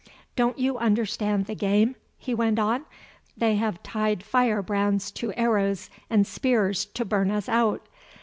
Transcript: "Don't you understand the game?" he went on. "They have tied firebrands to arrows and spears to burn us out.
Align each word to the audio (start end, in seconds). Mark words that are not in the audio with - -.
"Don't 0.35 0.57
you 0.57 0.79
understand 0.79 1.45
the 1.45 1.53
game?" 1.53 1.95
he 2.17 2.33
went 2.33 2.57
on. 2.57 2.85
"They 3.37 3.57
have 3.57 3.83
tied 3.83 4.23
firebrands 4.23 5.11
to 5.11 5.31
arrows 5.35 5.91
and 6.09 6.25
spears 6.25 6.85
to 6.85 7.05
burn 7.05 7.29
us 7.29 7.47
out. 7.47 7.85